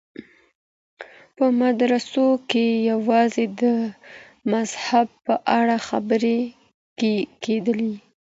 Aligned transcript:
په 1.35 1.45
مدرسو 1.61 2.25
کي 2.49 2.65
يوازې 2.91 3.45
د 3.61 3.63
مذهب 4.51 5.07
په 5.25 5.33
اړه 5.59 5.77
خبري 5.87 6.39
کېدې. 7.43 7.89